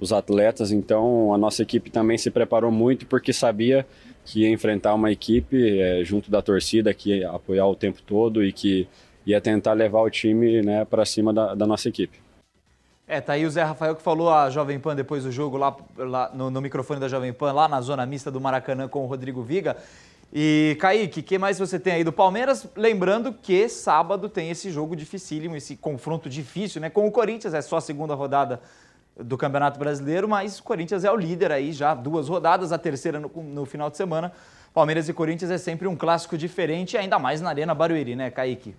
os 0.00 0.12
atletas. 0.12 0.73
Então 0.73 1.33
a 1.33 1.38
nossa 1.38 1.62
equipe 1.62 1.90
também 1.90 2.16
se 2.16 2.30
preparou 2.30 2.73
muito 2.73 3.07
porque 3.07 3.33
sabia 3.33 3.87
que 4.25 4.40
ia 4.40 4.50
enfrentar 4.50 4.95
uma 4.95 5.12
equipe 5.12 5.78
é, 5.78 6.04
junto 6.04 6.30
da 6.30 6.40
torcida 6.40 6.92
que 6.95 7.19
ia 7.19 7.30
apoiar 7.30 7.66
o 7.66 7.76
tempo 7.76 8.00
todo 8.02 8.45
e 8.45 8.52
que 8.52 8.88
ia 9.26 9.40
tentar 9.40 9.75
levar 9.75 10.00
o 10.00 10.11
time 10.11 10.62
né, 10.62 10.85
para 10.85 11.04
cima 11.04 11.33
da, 11.33 11.54
da, 11.54 11.66
nossa 11.66 11.88
equipe. 11.88 12.19
É, 13.07 13.21
tá 13.21 13.35
aí 13.35 13.45
o 13.45 13.50
Zé 13.50 13.62
Rafael 13.62 13.95
que 13.95 14.02
falou 14.02 14.30
a 14.30 14.49
Jovem 14.50 14.78
Pan 14.78 14.95
depois 14.95 15.25
do 15.25 15.33
jogo 15.33 15.57
lá, 15.57 15.76
lá 15.97 16.30
no, 16.33 16.50
no, 16.50 16.61
microfone 16.61 17.00
da 17.00 17.09
Jovem 17.09 17.33
Pan, 17.33 17.52
lá 17.52 17.69
na 17.69 17.80
zona 17.80 18.07
mista 18.07 18.30
do 18.30 18.40
Maracanã 18.40 18.88
com 18.88 19.02
o 19.02 19.07
Rodrigo 19.07 19.42
Viga. 19.42 19.76
E 20.33 20.76
Kaique, 20.78 21.21
o 21.21 21.23
que 21.25 21.38
mais 21.38 21.59
você 21.59 21.78
tem 21.78 21.95
aí 21.95 22.04
do 22.04 22.12
Palmeiras? 22.12 22.69
Lembrando 22.76 23.33
que 23.33 23.69
sábado 23.69 24.28
tem 24.28 24.49
esse 24.49 24.71
jogo 24.71 24.95
dificílimo, 24.95 25.57
esse 25.57 25.76
confronto 25.76 26.30
difícil, 26.30 26.80
né? 26.80 26.88
Com 26.88 27.04
o 27.04 27.11
Corinthians, 27.11 27.52
é 27.52 27.61
só 27.61 27.78
a 27.78 27.80
segunda 27.80 28.14
rodada 28.14 28.61
do 29.25 29.37
Campeonato 29.37 29.79
Brasileiro, 29.79 30.29
mas 30.29 30.59
o 30.59 30.62
Corinthians 30.62 31.05
é 31.05 31.11
o 31.11 31.17
líder 31.17 31.53
aí 31.53 31.73
já 31.73 31.95
duas 31.95 32.29
rodadas, 32.29 32.73
a 32.73 32.79
terceira 32.79 33.21
no, 33.21 33.31
no, 33.43 33.65
final 33.65 33.91
de 33.91 33.97
semana. 33.97 34.33
Palmeiras 34.73 35.09
e 35.09 35.12
Corinthians 35.12 35.50
é 35.50 35.59
sempre 35.59 35.89
um 35.89 35.97
clássico 35.97 36.39
diferente, 36.39 36.97
ainda 36.97 37.19
mais 37.19 37.41
na 37.41 37.50
Arena 37.50 37.75
Barueri, 37.75 38.15
né, 38.15 38.31
Kaique? 38.31 38.75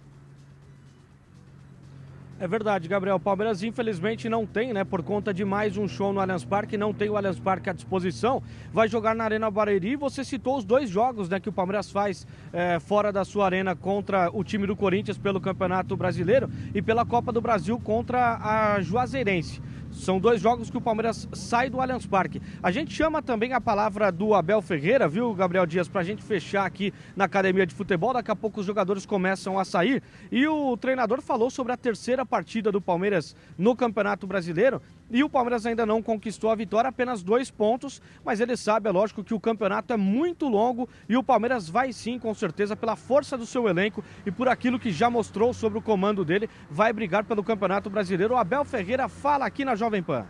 É 2.41 2.47
verdade, 2.47 2.87
Gabriel. 2.87 3.19
Palmeiras 3.19 3.61
infelizmente 3.61 4.27
não 4.27 4.47
tem, 4.47 4.73
né? 4.73 4.83
Por 4.83 5.03
conta 5.03 5.31
de 5.31 5.45
mais 5.45 5.77
um 5.77 5.87
show 5.87 6.11
no 6.11 6.19
Allianz 6.19 6.43
Parque, 6.43 6.75
não 6.75 6.91
tem 6.91 7.07
o 7.07 7.15
Allianz 7.15 7.39
Parque 7.39 7.69
à 7.69 7.73
disposição. 7.73 8.41
Vai 8.73 8.87
jogar 8.87 9.13
na 9.13 9.23
Arena 9.23 9.51
Barueri. 9.51 9.95
Você 9.95 10.23
citou 10.23 10.57
os 10.57 10.65
dois 10.65 10.89
jogos, 10.89 11.29
né? 11.29 11.39
Que 11.39 11.49
o 11.49 11.53
Palmeiras 11.53 11.91
faz 11.91 12.25
é, 12.51 12.79
fora 12.79 13.11
da 13.11 13.23
sua 13.23 13.45
arena 13.45 13.75
contra 13.75 14.31
o 14.33 14.43
time 14.43 14.65
do 14.65 14.75
Corinthians 14.75 15.19
pelo 15.19 15.39
Campeonato 15.39 15.95
Brasileiro 15.95 16.49
e 16.73 16.81
pela 16.81 17.05
Copa 17.05 17.31
do 17.31 17.41
Brasil 17.41 17.79
contra 17.79 18.37
a 18.37 18.81
Juazeirense. 18.81 19.61
São 19.91 20.19
dois 20.19 20.41
jogos 20.41 20.69
que 20.69 20.77
o 20.77 20.81
Palmeiras 20.81 21.27
sai 21.33 21.69
do 21.69 21.79
Allianz 21.79 22.05
Parque. 22.05 22.41
A 22.63 22.71
gente 22.71 22.93
chama 22.93 23.21
também 23.21 23.53
a 23.53 23.61
palavra 23.61 24.11
do 24.11 24.33
Abel 24.33 24.61
Ferreira, 24.61 25.07
viu, 25.07 25.33
Gabriel 25.33 25.65
Dias, 25.65 25.87
para 25.87 26.01
a 26.01 26.03
gente 26.03 26.23
fechar 26.23 26.65
aqui 26.65 26.93
na 27.15 27.25
academia 27.25 27.65
de 27.65 27.75
futebol. 27.75 28.13
Daqui 28.13 28.31
a 28.31 28.35
pouco 28.35 28.61
os 28.61 28.65
jogadores 28.65 29.05
começam 29.05 29.59
a 29.59 29.65
sair. 29.65 30.01
E 30.31 30.47
o 30.47 30.75
treinador 30.77 31.21
falou 31.21 31.49
sobre 31.49 31.73
a 31.73 31.77
terceira 31.77 32.25
partida 32.25 32.71
do 32.71 32.81
Palmeiras 32.81 33.35
no 33.57 33.75
Campeonato 33.75 34.25
Brasileiro 34.25 34.81
e 35.11 35.23
o 35.23 35.29
Palmeiras 35.29 35.65
ainda 35.65 35.85
não 35.85 36.01
conquistou 36.01 36.49
a 36.49 36.55
vitória, 36.55 36.89
apenas 36.89 37.21
dois 37.21 37.51
pontos, 37.51 38.01
mas 38.23 38.39
ele 38.39 38.55
sabe, 38.55 38.87
é 38.89 38.91
lógico, 38.91 39.23
que 39.23 39.33
o 39.33 39.39
campeonato 39.39 39.93
é 39.93 39.97
muito 39.97 40.47
longo 40.47 40.87
e 41.07 41.17
o 41.17 41.23
Palmeiras 41.23 41.67
vai 41.69 41.91
sim, 41.91 42.17
com 42.17 42.33
certeza, 42.33 42.75
pela 42.75 42.95
força 42.95 43.37
do 43.37 43.45
seu 43.45 43.67
elenco 43.67 44.03
e 44.25 44.31
por 44.31 44.47
aquilo 44.47 44.79
que 44.79 44.91
já 44.91 45.09
mostrou 45.09 45.53
sobre 45.53 45.77
o 45.77 45.81
comando 45.81 46.23
dele, 46.23 46.49
vai 46.69 46.93
brigar 46.93 47.25
pelo 47.25 47.43
Campeonato 47.43 47.89
Brasileiro. 47.89 48.33
O 48.33 48.37
Abel 48.37 48.63
Ferreira 48.63 49.07
fala 49.09 49.45
aqui 49.45 49.65
na 49.65 49.75
Jovem 49.75 50.01
Pan. 50.01 50.25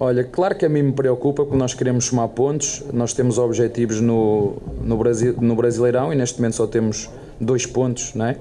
Olha, 0.00 0.22
claro 0.22 0.56
que 0.56 0.64
a 0.64 0.68
mim 0.68 0.82
me 0.82 0.92
preocupa 0.92 1.42
porque 1.42 1.56
nós 1.56 1.74
queremos 1.74 2.04
somar 2.04 2.28
pontos, 2.28 2.84
nós 2.92 3.12
temos 3.12 3.36
objetivos 3.36 4.00
no, 4.00 4.56
no, 4.80 4.96
Brasil, 4.96 5.34
no 5.40 5.56
Brasileirão 5.56 6.12
e 6.12 6.16
neste 6.16 6.38
momento 6.38 6.54
só 6.54 6.66
temos 6.68 7.10
dois 7.40 7.66
pontos, 7.66 8.14
não 8.14 8.26
é? 8.26 8.38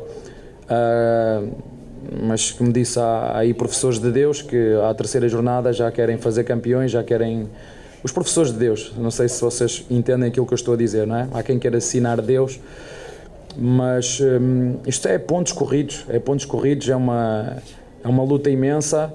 Uh, 0.70 1.77
mas 2.24 2.52
como 2.52 2.72
disse, 2.72 3.00
há 3.00 3.38
aí 3.38 3.54
professores 3.54 4.00
de 4.00 4.12
Deus 4.12 4.42
que 4.42 4.74
à 4.90 4.94
terceira 4.94 5.28
jornada 5.28 5.72
já 5.74 5.92
querem 5.92 6.18
fazer 6.18 6.44
campeões, 6.44 6.92
já 6.92 7.04
querem. 7.04 7.50
Os 8.04 8.12
professores 8.12 8.52
de 8.52 8.60
Deus, 8.60 8.94
não 8.98 9.10
sei 9.10 9.28
se 9.28 9.42
vocês 9.42 9.86
entendem 9.90 10.30
aquilo 10.30 10.46
que 10.46 10.54
eu 10.54 10.56
estou 10.56 10.76
a 10.76 10.78
dizer, 10.78 11.08
não 11.08 11.16
é? 11.18 11.28
Há 11.34 11.42
quem 11.42 11.58
queira 11.58 11.78
assinar 11.78 12.22
Deus, 12.22 12.60
mas 13.58 14.20
hum, 14.22 14.78
isto 14.86 15.08
é 15.08 15.18
pontos 15.18 15.52
corridos, 15.52 16.06
é 16.08 16.20
pontos 16.20 16.46
corridos, 16.46 16.88
é 16.88 16.96
uma, 16.96 17.58
é 18.04 18.08
uma 18.08 18.24
luta 18.24 18.50
imensa. 18.50 19.12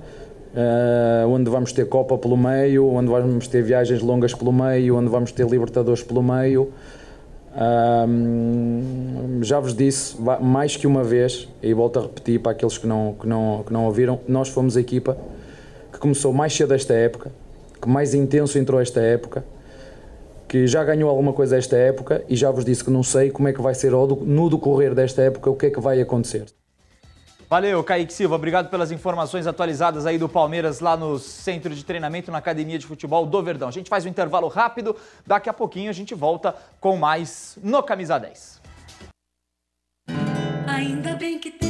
Uh, 0.53 1.27
onde 1.29 1.49
vamos 1.49 1.73
ter 1.73 1.87
Copa 1.89 2.19
pelo 2.19 2.37
meio, 2.37 2.87
onde 2.87 3.09
vamos 3.09 3.47
ter 3.47 3.63
viagens 3.63 4.03
longas 4.03 4.35
pelo 4.35 4.53
meio, 4.53 4.97
onde 4.97 5.09
vamos 5.09 5.33
ter 5.33 5.47
Libertadores 5.49 6.03
pelo 6.03 6.23
meio. 6.23 6.71
Já 9.43 9.61
vos 9.61 9.75
disse 9.75 10.17
mais 10.41 10.77
que 10.77 10.87
uma 10.87 11.05
vez, 11.05 11.49
e 11.63 11.75
volto 11.75 11.99
a 11.99 12.03
repetir 12.03 12.41
para 12.41 12.53
aqueles 12.53 12.79
que 12.79 12.87
não, 12.87 13.15
que, 13.19 13.27
não, 13.27 13.63
que 13.67 13.73
não 13.73 13.87
ouviram, 13.87 14.21
nós 14.27 14.49
fomos 14.49 14.77
a 14.77 14.81
equipa 14.81 15.17
que 15.93 15.99
começou 15.99 16.33
mais 16.33 16.55
cedo 16.55 16.73
esta 16.73 16.95
época, 16.95 17.31
que 17.81 17.89
mais 17.89 18.15
intenso 18.15 18.59
entrou 18.59 18.81
esta 18.81 19.01
época, 19.01 19.45
que 20.49 20.67
já 20.67 20.85
ganhou 20.85 21.09
alguma 21.09 21.33
coisa 21.33 21.57
esta 21.57 21.77
época 21.77 22.25
e 22.29 22.37
já 22.37 22.51
vos 22.51 22.65
disse 22.65 22.85
que 22.85 22.91
não 22.91 23.03
sei 23.03 23.31
como 23.31 23.49
é 23.49 23.53
que 23.53 23.61
vai 23.61 23.75
ser 23.75 23.93
no 23.93 24.51
decorrer 24.51 24.95
desta 24.95 25.23
época, 25.23 25.51
o 25.51 25.57
que 25.57 25.67
é 25.67 25.71
que 25.71 25.81
vai 25.81 26.01
acontecer. 26.01 26.47
Valeu, 27.53 27.85
Kaique 27.85 28.15
Silva. 28.15 28.37
Obrigado 28.37 28.71
pelas 28.71 28.91
informações 28.91 29.47
atualizadas 29.47 30.07
aí 30.07 30.17
do 30.17 30.27
Palmeiras 30.27 30.81
lá 30.81 30.97
no 30.97 31.19
centro 31.19 31.75
de 31.75 31.85
treinamento, 31.85 32.31
na 32.31 32.39
Academia 32.39 32.79
de 32.79 32.87
Futebol 32.87 33.27
do 33.27 33.43
Verdão. 33.43 33.69
A 33.69 33.71
gente 33.71 33.91
faz 33.91 34.07
um 34.07 34.09
intervalo 34.09 34.49
rápido, 34.49 34.97
daqui 35.27 35.51
a 35.51 35.53
pouquinho 35.53 35.91
a 35.91 35.93
gente 35.93 36.15
volta 36.15 36.57
com 36.81 36.97
mais 36.97 37.59
no 37.63 37.83
Camisa 37.83 38.19
10. 38.19 38.63
Ainda 40.67 41.15
bem 41.15 41.39
que 41.39 41.62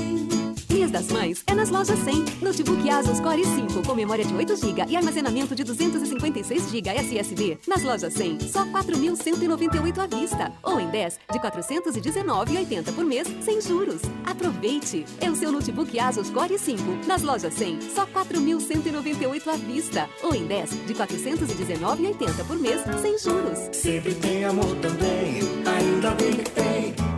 das 0.92 1.10
Mães 1.10 1.42
é 1.46 1.54
nas 1.54 1.70
lojas 1.70 1.98
100. 2.00 2.24
Notebook 2.42 2.88
Asus 2.90 3.18
Core 3.18 3.44
5 3.44 3.82
com 3.82 3.94
memória 3.94 4.24
de 4.24 4.34
8 4.34 4.56
GB 4.56 4.84
e 4.88 4.96
armazenamento 4.96 5.54
de 5.54 5.64
256 5.64 6.70
GB 6.70 6.88
SSD. 6.90 7.58
Nas 7.66 7.82
lojas 7.82 8.12
100, 8.12 8.40
só 8.40 8.64
4.198 8.66 9.98
à 9.98 10.06
vista. 10.06 10.52
Ou 10.62 10.78
em 10.78 10.88
10 10.88 11.18
de 11.32 11.38
419,80 11.38 12.94
por 12.94 13.04
mês, 13.04 13.26
sem 13.40 13.60
juros. 13.60 14.02
Aproveite! 14.24 15.04
É 15.20 15.30
o 15.30 15.34
seu 15.34 15.50
notebook 15.50 15.98
Asus 15.98 16.28
Core 16.30 16.58
5. 16.58 16.82
Nas 17.06 17.22
lojas 17.22 17.54
100, 17.54 17.80
só 17.94 18.06
4.198 18.06 19.48
à 19.48 19.56
vista. 19.56 20.10
Ou 20.22 20.34
em 20.34 20.46
10 20.46 20.70
de 20.86 20.94
419,80 20.94 22.46
por 22.46 22.58
mês, 22.58 22.82
sem 23.00 23.18
juros. 23.18 23.58
Sempre 23.72 24.14
tem 24.14 24.44
amor 24.44 24.76
também, 24.76 25.40
ainda 25.64 26.10
bem 26.10 26.34
que 26.34 26.50
tem. 26.50 27.11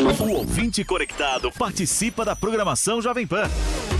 Loja 0.00 0.16
100. 0.16 0.26
O 0.26 0.32
ouvinte 0.38 0.84
conectado 0.84 1.50
participa 1.52 2.24
da 2.24 2.34
programação 2.34 3.02
Jovem 3.02 3.26
Pan 3.26 3.48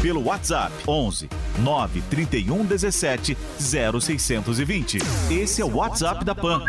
pelo 0.00 0.25
WhatsApp 0.25 0.73
11 0.88 1.28
931 1.59 2.64
17 2.64 3.37
0620. 3.59 4.99
Esse 5.30 5.61
é 5.61 5.64
o 5.64 5.76
WhatsApp 5.76 6.25
da 6.25 6.35
Pan. 6.35 6.64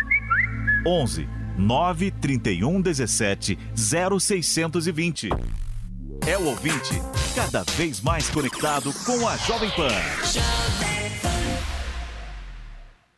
11 0.86 1.28
931 1.58 2.82
17 2.82 3.58
0620. 3.76 5.30
É 6.28 6.38
o 6.38 6.46
ouvinte 6.46 7.02
cada 7.36 7.64
vez 7.76 8.02
mais 8.02 8.30
conectado 8.30 8.94
com 9.06 9.28
a 9.28 9.38
Jovem 9.38 9.70
Pan. 9.72 10.91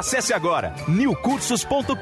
Acesse 0.00 0.32
agora 0.32 0.74
newcursos.com.br, 0.88 1.92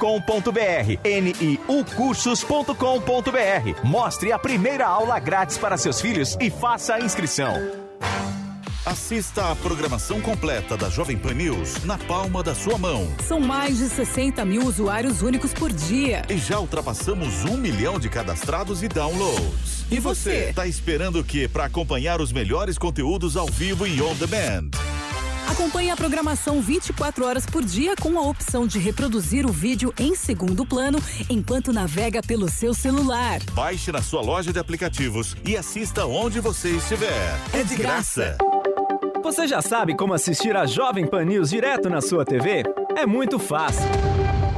niucursos.com.br. 1.69 3.83
Mostre 3.83 4.31
a 4.31 4.39
primeira 4.39 4.87
aula 4.87 5.19
grátis 5.19 5.59
para 5.59 5.77
seus 5.77 6.01
filhos 6.01 6.37
e 6.41 6.49
faça 6.49 6.95
a 6.95 7.01
inscrição. 7.01 7.53
Assista 8.87 9.51
a 9.51 9.57
programação 9.57 10.21
completa 10.21 10.77
da 10.77 10.89
Jovem 10.89 11.19
Pan 11.19 11.35
News 11.35 11.85
na 11.85 11.99
palma 11.99 12.41
da 12.41 12.55
sua 12.55 12.79
mão. 12.79 13.05
São 13.27 13.41
mais 13.41 13.79
de 13.79 13.89
60 13.89 14.45
mil 14.45 14.65
usuários 14.65 15.21
únicos 15.21 15.53
por 15.53 15.73
dia. 15.73 16.23
E 16.29 16.39
já 16.39 16.61
ultrapassamos 16.61 17.45
um 17.47 17.57
milhão 17.57 17.99
de 17.99 18.09
cadastrados 18.09 18.81
e 18.81 18.89
downloads. 18.89 19.87
E 19.91 19.99
você? 19.99 20.51
Está 20.51 20.69
esperando 20.69 21.19
o 21.19 21.25
que 21.25 21.49
para 21.49 21.65
acompanhar 21.65 22.21
os 22.21 22.31
melhores 22.31 22.79
conteúdos 22.79 23.37
ao 23.37 23.49
vivo 23.49 23.89
e 23.89 24.01
on 24.01 24.15
demand? 24.15 24.71
Acompanhe 25.59 25.91
a 25.91 25.97
programação 25.97 26.61
24 26.61 27.27
horas 27.27 27.45
por 27.45 27.65
dia 27.65 27.97
com 27.97 28.17
a 28.17 28.23
opção 28.23 28.65
de 28.65 28.79
reproduzir 28.79 29.45
o 29.45 29.51
vídeo 29.51 29.93
em 29.99 30.15
segundo 30.15 30.65
plano 30.65 31.01
enquanto 31.29 31.73
navega 31.73 32.23
pelo 32.23 32.49
seu 32.49 32.73
celular. 32.73 33.41
Baixe 33.55 33.91
na 33.91 34.01
sua 34.01 34.21
loja 34.21 34.53
de 34.53 34.61
aplicativos 34.61 35.37
e 35.45 35.57
assista 35.57 36.07
onde 36.07 36.39
você 36.39 36.71
estiver. 36.71 37.37
É 37.53 37.65
de 37.65 37.75
graça. 37.75 38.39
Você 39.21 39.49
já 39.49 39.61
sabe 39.61 39.97
como 39.97 40.15
assistir 40.15 40.57
a 40.57 40.65
Jovem 40.65 41.05
Pan 41.05 41.25
News 41.25 41.51
direto 41.51 41.91
na 41.91 42.01
sua 42.01 42.25
TV? 42.25 42.63
É 42.97 43.05
muito 43.05 43.37
fácil. 43.41 43.89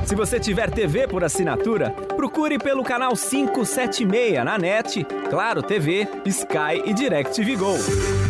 Se 0.04 0.14
você 0.14 0.38
tiver 0.38 0.71
TV 0.71 1.09
por 1.09 1.25
assinatura, 1.25 1.92
procure 2.14 2.59
pelo 2.59 2.85
canal 2.85 3.12
576 3.16 4.45
na 4.45 4.59
NET, 4.59 5.02
Claro 5.30 5.62
TV, 5.62 6.07
Sky 6.26 6.83
e 6.85 6.92
DirecTV 6.92 7.57
Go 7.57 8.30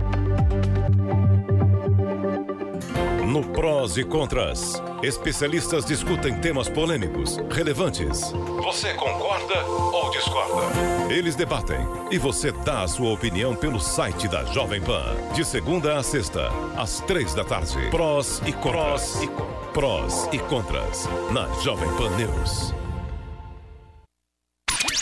No 3.31 3.45
Prós 3.45 3.95
e 3.95 4.03
Contras, 4.03 4.83
especialistas 5.01 5.85
discutem 5.85 6.37
temas 6.41 6.67
polêmicos, 6.67 7.37
relevantes. 7.49 8.33
Você 8.61 8.93
concorda 8.95 9.65
ou 9.65 10.11
discorda? 10.11 10.65
Eles 11.09 11.33
debatem 11.33 11.79
e 12.11 12.17
você 12.17 12.51
dá 12.51 12.81
a 12.81 12.89
sua 12.89 13.09
opinião 13.13 13.55
pelo 13.55 13.79
site 13.79 14.27
da 14.27 14.43
Jovem 14.43 14.81
Pan. 14.81 15.15
De 15.33 15.45
segunda 15.45 15.97
a 15.97 16.03
sexta, 16.03 16.49
às 16.75 16.99
três 16.99 17.33
da 17.33 17.45
tarde. 17.45 17.89
Prós 17.89 18.41
e 18.45 18.51
Contras. 18.51 19.15
Prós 19.15 19.23
e, 19.23 19.27
Prós 19.71 20.29
e 20.33 20.37
Contras, 20.37 21.09
na 21.31 21.47
Jovem 21.61 21.89
Pan 21.95 22.09
News. 22.17 22.73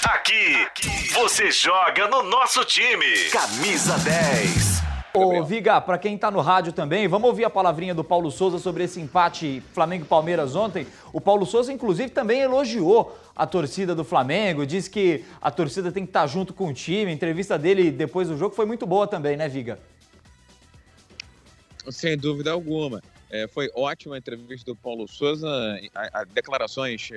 Aqui, 0.03 0.67
você 1.15 1.49
joga 1.49 2.07
no 2.07 2.21
nosso 2.21 2.63
time. 2.63 3.07
Camisa 3.31 3.97
10. 3.97 4.88
Ô, 5.19 5.43
Viga, 5.43 5.81
para 5.81 5.97
quem 5.97 6.15
está 6.15 6.31
no 6.31 6.39
rádio 6.39 6.71
também, 6.71 7.07
vamos 7.07 7.29
ouvir 7.29 7.43
a 7.45 7.49
palavrinha 7.49 7.93
do 7.93 8.03
Paulo 8.03 8.31
Souza 8.31 8.57
sobre 8.59 8.83
esse 8.83 8.99
empate 8.99 9.61
Flamengo-Palmeiras 9.73 10.55
ontem. 10.55 10.87
O 11.11 11.19
Paulo 11.19 11.45
Souza, 11.45 11.71
inclusive, 11.73 12.09
também 12.09 12.41
elogiou 12.41 13.17
a 13.35 13.45
torcida 13.45 13.93
do 13.93 14.03
Flamengo, 14.03 14.65
disse 14.65 14.89
que 14.89 15.23
a 15.41 15.51
torcida 15.51 15.91
tem 15.91 16.03
que 16.03 16.09
estar 16.09 16.21
tá 16.21 16.27
junto 16.27 16.53
com 16.53 16.67
o 16.67 16.73
time. 16.73 17.11
A 17.11 17.13
entrevista 17.13 17.57
dele 17.57 17.91
depois 17.91 18.27
do 18.27 18.37
jogo 18.37 18.55
foi 18.55 18.65
muito 18.65 18.85
boa 18.87 19.07
também, 19.07 19.35
né, 19.35 19.47
Viga? 19.47 19.79
Sem 21.89 22.17
dúvida 22.17 22.51
alguma. 22.51 23.01
É, 23.29 23.47
foi 23.47 23.69
ótima 23.75 24.15
a 24.15 24.17
entrevista 24.17 24.65
do 24.71 24.75
Paulo 24.75 25.07
Souza, 25.07 25.47
a, 25.93 26.21
a 26.21 26.23
declarações 26.23 27.11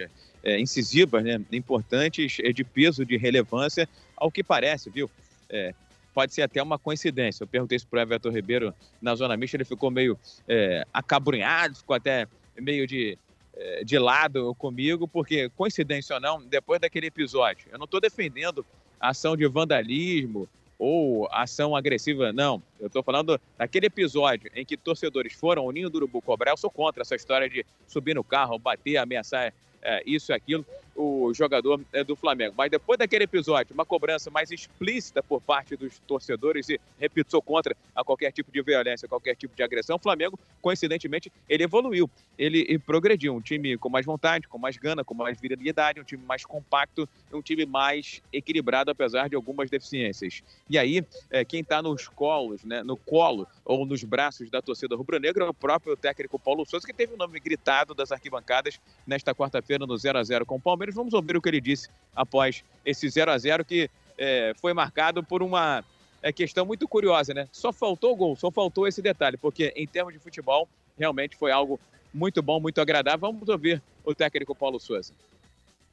é, 0.44 0.60
incisivas, 0.60 1.24
né, 1.24 1.40
importantes, 1.50 2.38
é, 2.42 2.52
de 2.52 2.64
peso, 2.64 3.04
de 3.04 3.16
relevância, 3.16 3.88
ao 4.16 4.30
que 4.30 4.44
parece, 4.44 4.90
viu? 4.90 5.10
É, 5.48 5.74
pode 6.12 6.34
ser 6.34 6.42
até 6.42 6.62
uma 6.62 6.78
coincidência. 6.78 7.42
Eu 7.42 7.48
perguntei 7.48 7.76
isso 7.76 7.86
para 7.86 7.98
o 7.98 8.02
Everton 8.02 8.30
Ribeiro 8.30 8.74
na 9.00 9.14
zona 9.14 9.36
mista, 9.36 9.56
ele 9.56 9.64
ficou 9.64 9.90
meio 9.90 10.18
é, 10.48 10.86
acabrunhado, 10.92 11.76
ficou 11.76 11.96
até 11.96 12.26
meio 12.56 12.86
de, 12.86 13.18
é, 13.54 13.84
de 13.84 13.98
lado 13.98 14.54
comigo, 14.56 15.08
porque, 15.08 15.48
coincidência 15.50 16.14
ou 16.14 16.20
não, 16.20 16.42
depois 16.42 16.80
daquele 16.80 17.06
episódio, 17.06 17.68
eu 17.70 17.78
não 17.78 17.84
estou 17.84 18.00
defendendo 18.00 18.64
ação 19.00 19.36
de 19.36 19.46
vandalismo 19.46 20.48
ou 20.78 21.28
ação 21.30 21.76
agressiva, 21.76 22.32
não. 22.32 22.62
Eu 22.80 22.88
estou 22.88 23.02
falando 23.02 23.40
daquele 23.56 23.86
episódio 23.86 24.50
em 24.54 24.64
que 24.64 24.76
torcedores 24.76 25.32
foram 25.32 25.62
ao 25.62 25.70
Ninho 25.70 25.88
do 25.88 25.96
Urubu 25.96 26.20
cobrar. 26.20 26.50
Eu 26.50 26.56
sou 26.56 26.70
contra 26.70 27.02
essa 27.02 27.14
história 27.14 27.48
de 27.48 27.64
subir 27.86 28.14
no 28.14 28.24
carro, 28.24 28.58
bater, 28.58 28.96
ameaçar 28.96 29.52
é, 29.80 30.02
isso 30.04 30.32
e 30.32 30.34
aquilo 30.34 30.66
o 30.94 31.32
jogador 31.34 31.80
é, 31.92 32.04
do 32.04 32.14
Flamengo. 32.14 32.54
Mas 32.56 32.70
depois 32.70 32.98
daquele 32.98 33.24
episódio, 33.24 33.74
uma 33.74 33.84
cobrança 33.84 34.30
mais 34.30 34.50
explícita 34.50 35.22
por 35.22 35.40
parte 35.40 35.76
dos 35.76 35.98
torcedores 36.00 36.68
e, 36.68 36.80
repito, 36.98 37.30
sou 37.30 37.42
contra 37.42 37.76
a 37.94 38.04
qualquer 38.04 38.32
tipo 38.32 38.50
de 38.52 38.62
violência, 38.62 39.08
qualquer 39.08 39.34
tipo 39.34 39.54
de 39.56 39.62
agressão, 39.62 39.96
o 39.96 39.98
Flamengo, 39.98 40.38
coincidentemente, 40.60 41.32
ele 41.48 41.64
evoluiu, 41.64 42.10
ele 42.38 42.78
progrediu. 42.78 43.34
Um 43.34 43.40
time 43.40 43.76
com 43.76 43.88
mais 43.88 44.04
vontade, 44.04 44.46
com 44.48 44.58
mais 44.58 44.76
gana, 44.76 45.04
com 45.04 45.14
mais 45.14 45.40
virilidade, 45.40 46.00
um 46.00 46.04
time 46.04 46.22
mais 46.24 46.44
compacto, 46.44 47.08
um 47.32 47.40
time 47.40 47.64
mais 47.64 48.22
equilibrado, 48.32 48.90
apesar 48.90 49.28
de 49.28 49.36
algumas 49.36 49.70
deficiências. 49.70 50.42
E 50.68 50.78
aí, 50.78 51.04
é, 51.30 51.44
quem 51.44 51.60
está 51.60 51.82
nos 51.82 52.08
colos, 52.08 52.64
né, 52.64 52.82
no 52.82 52.96
colo 52.96 53.46
ou 53.64 53.86
nos 53.86 54.04
braços 54.04 54.50
da 54.50 54.60
torcida 54.60 54.94
rubro-negra 54.96 55.44
é 55.44 55.48
o 55.48 55.54
próprio 55.54 55.96
técnico 55.96 56.38
Paulo 56.38 56.64
Souza, 56.66 56.86
que 56.86 56.92
teve 56.92 57.14
o 57.14 57.16
nome 57.16 57.40
gritado 57.40 57.94
das 57.94 58.12
arquibancadas 58.12 58.80
nesta 59.06 59.34
quarta-feira 59.34 59.86
no 59.86 59.96
0 59.96 60.18
a 60.18 60.22
0 60.22 60.46
com 60.46 60.56
o 60.56 60.60
Palmeiras 60.60 60.81
Palmeiras. 60.82 60.94
Vamos 60.94 61.14
ouvir 61.14 61.36
o 61.36 61.40
que 61.40 61.48
ele 61.48 61.60
disse 61.60 61.88
após 62.14 62.64
esse 62.84 63.08
0 63.08 63.30
a 63.30 63.38
0 63.38 63.64
que 63.64 63.88
é, 64.18 64.52
foi 64.60 64.74
marcado 64.74 65.22
por 65.22 65.42
uma 65.42 65.84
é, 66.22 66.32
questão 66.32 66.66
muito 66.66 66.88
curiosa, 66.88 67.32
né? 67.32 67.48
Só 67.52 67.72
faltou 67.72 68.12
o 68.12 68.16
gol, 68.16 68.36
só 68.36 68.50
faltou 68.50 68.86
esse 68.86 69.00
detalhe, 69.00 69.36
porque 69.36 69.72
em 69.76 69.86
termos 69.86 70.12
de 70.12 70.18
futebol, 70.18 70.68
realmente 70.98 71.36
foi 71.36 71.52
algo 71.52 71.78
muito 72.12 72.42
bom, 72.42 72.60
muito 72.60 72.80
agradável. 72.80 73.20
Vamos 73.20 73.48
ouvir 73.48 73.80
o 74.04 74.14
técnico 74.14 74.54
Paulo 74.54 74.80
Souza. 74.80 75.12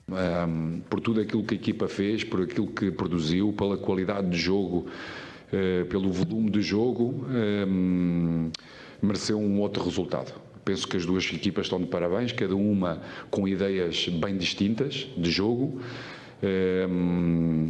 Um, 0.10 0.81
por 0.89 1.00
tudo 1.00 1.22
aquilo 1.22 1.43
que 1.43 1.53
a 1.53 1.58
equipa 1.58 1.88
fez, 1.88 2.24
por 2.24 2.41
aquilo 2.41 2.67
que 2.67 2.89
produziu, 2.89 3.53
pela 3.53 3.77
qualidade 3.77 4.27
de 4.27 4.38
jogo, 4.38 4.88
uh, 5.53 5.86
pelo 5.86 6.12
volume 6.12 6.50
de 6.50 6.63
jogo, 6.63 7.25
um, 7.29 8.51
mereceu 9.01 9.39
um 9.39 9.60
outro 9.62 9.84
resultado. 9.84 10.34
Penso 10.70 10.88
que 10.88 10.98
as 10.98 11.04
duas 11.04 11.26
equipas 11.34 11.66
estão 11.66 11.80
de 11.82 11.88
parabéns, 11.88 12.32
cada 12.32 12.56
uma 12.56 13.02
com 13.32 13.48
ideias 13.48 14.08
bem 14.08 14.38
distintas 14.38 15.08
de 15.18 15.32
jogo. 15.32 15.82
Um, 16.44 17.66
ehm, 17.66 17.70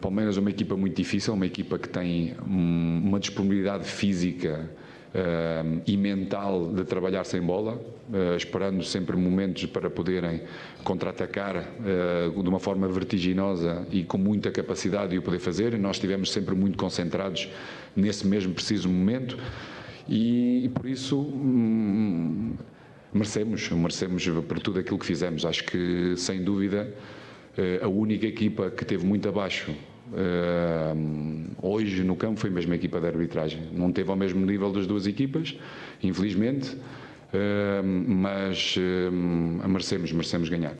Palmeiras 0.00 0.36
é 0.36 0.40
uma 0.40 0.50
equipa 0.50 0.76
muito 0.76 0.96
difícil, 0.96 1.32
uma 1.32 1.46
equipa 1.46 1.78
que 1.78 1.88
tem 1.88 2.34
uma 2.44 3.20
disponibilidade 3.20 3.84
física 3.84 4.68
uh, 5.14 5.80
e 5.86 5.96
mental 5.96 6.72
de 6.72 6.84
trabalhar 6.84 7.22
sem 7.22 7.40
bola, 7.40 7.74
uh, 7.76 8.36
esperando 8.36 8.82
sempre 8.82 9.16
momentos 9.16 9.66
para 9.66 9.88
poderem 9.88 10.42
contra-atacar 10.82 11.56
uh, 11.56 12.42
de 12.42 12.48
uma 12.48 12.58
forma 12.58 12.88
vertiginosa 12.88 13.86
e 13.92 14.02
com 14.02 14.18
muita 14.18 14.50
capacidade 14.50 15.12
de 15.12 15.18
o 15.18 15.22
poder 15.22 15.38
fazer. 15.38 15.72
E 15.72 15.78
nós 15.78 15.96
estivemos 15.96 16.32
sempre 16.32 16.56
muito 16.56 16.76
concentrados 16.76 17.48
nesse 17.94 18.26
mesmo 18.26 18.54
preciso 18.54 18.88
momento 18.88 19.38
e, 20.08 20.64
e 20.64 20.68
por 20.68 20.86
isso 20.86 21.20
hum, 21.20 22.54
merecemos, 23.12 23.68
merecemos 23.70 24.28
por 24.46 24.58
tudo 24.60 24.80
aquilo 24.80 24.98
que 24.98 25.06
fizemos. 25.06 25.44
Acho 25.44 25.64
que, 25.64 26.14
sem 26.16 26.42
dúvida, 26.42 26.92
eh, 27.56 27.80
a 27.82 27.88
única 27.88 28.26
equipa 28.26 28.70
que 28.70 28.84
teve 28.84 29.04
muito 29.04 29.28
abaixo 29.28 29.74
Uh, 30.10 31.50
hoje 31.60 32.02
no 32.02 32.16
campo 32.16 32.40
foi 32.40 32.48
mesmo 32.48 32.72
a 32.72 32.76
equipa 32.76 33.00
de 33.00 33.06
arbitragem. 33.06 33.68
Não 33.72 33.92
teve 33.92 34.10
ao 34.10 34.16
mesmo 34.16 34.44
nível 34.44 34.72
das 34.72 34.86
duas 34.86 35.06
equipas, 35.06 35.54
infelizmente, 36.02 36.74
uh, 36.74 37.82
mas 37.84 38.76
merecemos, 39.66 40.12
merecemos 40.12 40.48
ganhar. 40.48 40.76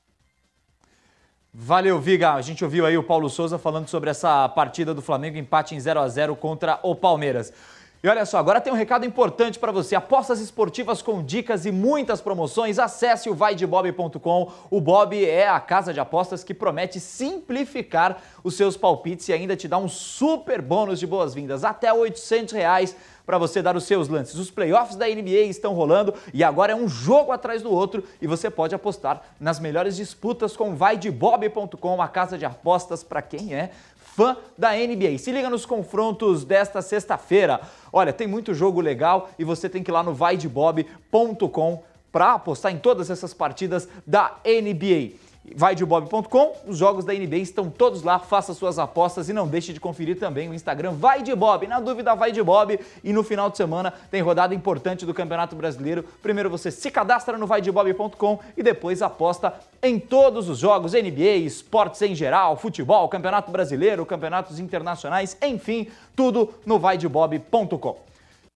Valeu, 1.53 1.99
Viga. 1.99 2.35
A 2.35 2.41
gente 2.41 2.63
ouviu 2.65 2.87
aí 2.87 2.97
o 2.97 3.03
Paulo 3.03 3.29
Souza 3.29 3.59
falando 3.59 3.89
sobre 3.89 4.11
essa 4.11 4.49
partida 4.49 4.95
do 4.95 5.03
Flamengo, 5.03 5.37
empate 5.37 5.75
em 5.75 5.81
0 5.81 6.01
a 6.01 6.09
0 6.09 6.37
contra 6.37 6.79
o 6.83 6.95
Palmeiras. 6.95 7.53
E 8.01 8.09
olha 8.09 8.25
só, 8.25 8.39
agora 8.39 8.61
tem 8.61 8.73
um 8.73 8.77
recado 8.77 9.05
importante 9.05 9.59
para 9.59 9.73
você. 9.73 9.97
Apostas 9.97 10.39
esportivas 10.39 11.03
com 11.03 11.21
dicas 11.21 11.67
e 11.67 11.73
muitas 11.73 12.21
promoções. 12.21 12.79
Acesse 12.79 13.29
o 13.29 13.35
vaidebob.com. 13.35 14.53
O 14.71 14.81
Bob 14.81 15.25
é 15.25 15.49
a 15.49 15.59
casa 15.59 15.93
de 15.93 15.99
apostas 15.99 16.45
que 16.45 16.55
promete 16.55 17.01
simplificar 17.01 18.23
os 18.45 18.55
seus 18.55 18.77
palpites 18.77 19.29
e 19.29 19.33
ainda 19.33 19.57
te 19.57 19.67
dá 19.67 19.79
um 19.79 19.89
super 19.89 20.63
bônus 20.63 21.01
de 21.01 21.09
boas-vindas, 21.09 21.65
até 21.65 21.93
800 21.93 22.55
reais 22.55 22.95
para 23.27 23.37
você 23.37 23.61
dar 23.61 23.77
os 23.77 23.83
seus 23.83 24.09
lances. 24.09 24.37
Os 24.37 24.51
playoffs 24.51 24.97
da 24.97 25.07
NBA 25.07 25.49
estão 25.49 25.75
rolando 25.75 26.15
e 26.33 26.45
agora 26.45 26.73
é 26.73 26.77
um 26.77 26.89
jogo 26.89 27.33
atrás 27.33 27.63
do 27.63 27.71
outro 27.71 28.05
e 28.23 28.29
você 28.29 28.49
pode 28.49 28.77
apostar 28.77 29.23
nas 29.41 29.59
melhores 29.59 29.97
disputas 29.97 30.57
com 30.57 30.75
vaidebob.com, 30.75 32.01
a 32.01 32.09
casa 32.09 32.39
de 32.39 32.47
apostas 32.47 33.03
para 33.03 33.21
quem 33.21 33.55
é 33.55 33.71
fã 34.19 34.37
da 34.59 34.73
NBA. 34.73 35.17
Se 35.17 35.31
liga 35.31 35.49
nos 35.49 35.65
confrontos 35.65 36.45
desta 36.45 36.83
sexta-feira. 36.83 37.61
Olha, 37.93 38.13
tem 38.13 38.27
muito 38.27 38.53
jogo 38.53 38.81
legal 38.81 39.31
e 39.39 39.45
você 39.45 39.69
tem 39.69 39.81
que 39.81 39.93
ir 39.93 39.95
lá 39.95 40.03
no 40.03 40.13
vaidebob.com 40.13 41.85
para 42.11 42.33
apostar 42.33 42.73
em 42.73 42.79
todas 42.79 43.11
essas 43.11 43.33
partidas 43.33 43.89
da 44.05 44.39
NBA 44.45 45.28
vai 45.57 45.75
de 45.75 45.85
bob.com, 45.85 46.53
os 46.67 46.79
jogos 46.79 47.05
da 47.05 47.13
NBA 47.13 47.37
estão 47.37 47.71
todos 47.71 48.03
lá, 48.03 48.19
faça 48.19 48.55
suas 48.55 48.79
apostas 48.79 49.29
e 49.29 49.33
não 49.33 49.47
deixe 49.47 49.73
de 49.73 49.81
conferir 49.81 50.19
também 50.19 50.49
o 50.49 50.55
Instagram 50.55 50.93
Vai 50.93 51.23
de 51.23 51.35
Bob. 51.35 51.67
Na 51.67 51.81
dúvida, 51.81 52.15
vai 52.15 52.33
de 52.33 52.43
Bob. 52.43 52.79
E 53.03 53.13
no 53.13 53.23
final 53.23 53.51
de 53.51 53.57
semana 53.57 53.93
tem 54.11 54.21
rodada 54.21 54.55
importante 54.55 55.07
do 55.07 55.15
Campeonato 55.15 55.57
Brasileiro. 55.57 56.05
Primeiro 56.23 56.51
você 56.51 56.71
se 56.71 56.91
cadastra 56.91 57.39
no 57.39 57.47
vaidebob.com 57.47 58.39
e 58.57 58.63
depois 58.63 59.03
aposta 59.03 59.55
em 59.83 59.99
todos 59.99 60.49
os 60.49 60.59
jogos, 60.59 60.93
NBA, 60.93 61.37
esportes 61.37 62.03
em 62.03 62.15
geral, 62.15 62.57
futebol, 62.57 63.09
Campeonato 63.09 63.51
Brasileiro, 63.51 64.05
campeonatos 64.05 64.59
internacionais, 64.59 65.37
enfim, 65.43 65.89
tudo 66.17 66.53
no 66.67 66.79
vaidebob.com. 66.79 68.09